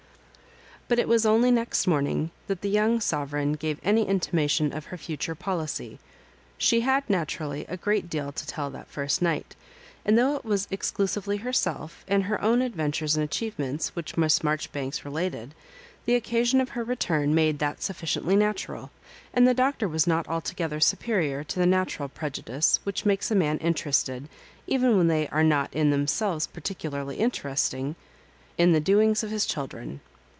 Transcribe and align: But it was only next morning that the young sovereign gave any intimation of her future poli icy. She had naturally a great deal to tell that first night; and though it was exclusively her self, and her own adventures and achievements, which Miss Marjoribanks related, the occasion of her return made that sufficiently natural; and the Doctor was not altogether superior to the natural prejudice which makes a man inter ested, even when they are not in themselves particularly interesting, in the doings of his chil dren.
But 0.87 0.99
it 0.99 1.07
was 1.07 1.25
only 1.25 1.51
next 1.51 1.87
morning 1.87 2.31
that 2.47 2.59
the 2.59 2.69
young 2.69 2.99
sovereign 2.99 3.53
gave 3.53 3.79
any 3.81 4.05
intimation 4.05 4.73
of 4.73 4.87
her 4.87 4.97
future 4.97 5.35
poli 5.35 5.63
icy. 5.63 5.99
She 6.57 6.81
had 6.81 7.09
naturally 7.09 7.63
a 7.69 7.77
great 7.77 8.09
deal 8.09 8.33
to 8.33 8.45
tell 8.45 8.69
that 8.71 8.89
first 8.91 9.21
night; 9.21 9.55
and 10.03 10.17
though 10.17 10.35
it 10.35 10.43
was 10.43 10.67
exclusively 10.69 11.37
her 11.37 11.53
self, 11.53 12.03
and 12.09 12.23
her 12.23 12.41
own 12.41 12.61
adventures 12.61 13.15
and 13.15 13.23
achievements, 13.23 13.95
which 13.95 14.17
Miss 14.17 14.43
Marjoribanks 14.43 15.05
related, 15.05 15.55
the 16.03 16.15
occasion 16.15 16.59
of 16.59 16.71
her 16.71 16.83
return 16.83 17.33
made 17.33 17.59
that 17.59 17.81
sufficiently 17.81 18.35
natural; 18.35 18.91
and 19.33 19.47
the 19.47 19.53
Doctor 19.53 19.87
was 19.87 20.05
not 20.05 20.27
altogether 20.27 20.81
superior 20.81 21.41
to 21.45 21.57
the 21.57 21.65
natural 21.65 22.09
prejudice 22.09 22.81
which 22.83 23.05
makes 23.05 23.31
a 23.31 23.35
man 23.35 23.57
inter 23.59 23.91
ested, 23.91 24.25
even 24.67 24.97
when 24.97 25.07
they 25.07 25.29
are 25.29 25.41
not 25.45 25.73
in 25.73 25.89
themselves 25.89 26.47
particularly 26.47 27.15
interesting, 27.15 27.95
in 28.57 28.73
the 28.73 28.81
doings 28.81 29.23
of 29.23 29.31
his 29.31 29.45
chil 29.45 29.67
dren. 29.67 30.01